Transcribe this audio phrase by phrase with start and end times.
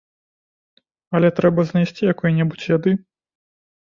[1.19, 2.91] Але трэба знайсці якой-небудзь яды.